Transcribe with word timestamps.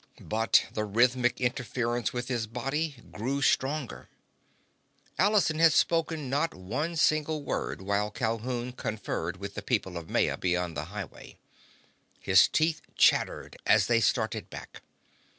But 0.19 0.65
the 0.73 0.83
rhythmic 0.83 1.39
interference 1.39 2.11
with 2.11 2.27
his 2.27 2.47
body 2.47 2.95
grew 3.11 3.39
stronger. 3.43 4.09
Allison 5.19 5.59
had 5.59 5.73
spoken 5.73 6.27
not 6.27 6.55
one 6.55 6.95
single 6.95 7.43
word 7.43 7.83
while 7.83 8.09
Calhoun 8.09 8.71
conferred 8.71 9.37
with 9.37 9.53
the 9.53 9.61
people 9.61 9.97
of 9.97 10.09
Maya 10.09 10.37
beyond 10.37 10.75
the 10.75 10.85
highway. 10.85 11.37
His 12.19 12.47
teeth 12.47 12.81
chattered 12.95 13.57
as 13.67 13.85
they 13.85 13.99
started 14.01 14.49
back. 14.49 14.81